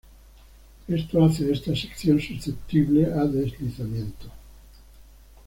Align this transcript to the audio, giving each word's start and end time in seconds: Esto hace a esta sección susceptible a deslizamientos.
Esto 0.87 1.23
hace 1.23 1.45
a 1.47 1.53
esta 1.53 1.75
sección 1.75 2.19
susceptible 2.19 3.05
a 3.05 3.23
deslizamientos. 3.25 4.31